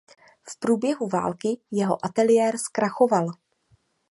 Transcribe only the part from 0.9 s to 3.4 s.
války jeho ateliér zkrachoval.